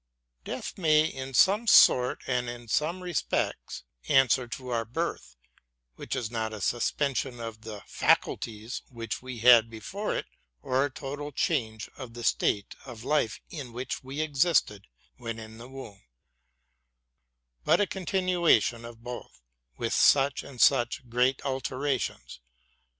[0.43, 5.35] Death may in some sort and in some respects answer to our birth,
[5.95, 10.25] which is not a suspension of the faculties which we had before it,
[10.63, 14.87] or a total change of the state of life in which we existed
[15.17, 16.01] when in the womb,
[17.63, 19.43] but a continuation of both,
[19.77, 22.39] with such and such great alterations.